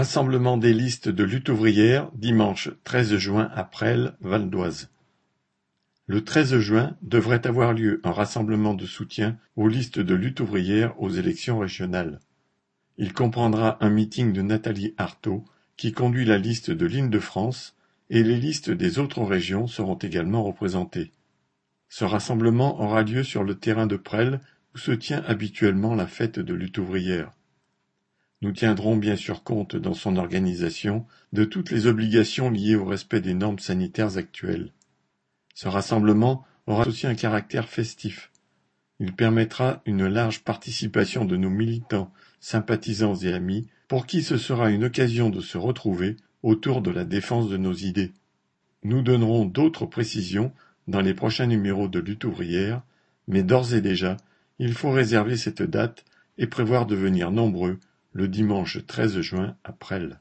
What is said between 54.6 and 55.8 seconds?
faut réserver cette